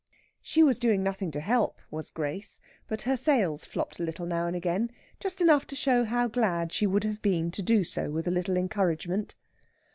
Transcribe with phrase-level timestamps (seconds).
[0.41, 4.47] She was doing nothing to help, was Grace, but her sails flopped a little now
[4.47, 4.89] and again,
[5.19, 8.31] just enough to show how glad she would have been to do so with a
[8.31, 9.35] little encouragement.